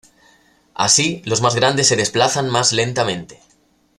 Así, 0.73 1.21
los 1.25 1.41
más 1.41 1.53
grandes 1.53 1.85
se 1.85 1.95
desplazan 1.95 2.49
más 2.49 2.73
lentamente. 2.73 3.39